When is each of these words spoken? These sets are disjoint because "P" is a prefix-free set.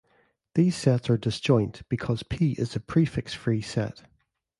These 0.55 0.75
sets 0.77 1.11
are 1.11 1.17
disjoint 1.17 1.83
because 1.87 2.23
"P" 2.23 2.53
is 2.53 2.75
a 2.75 2.79
prefix-free 2.79 3.61
set. 3.61 4.01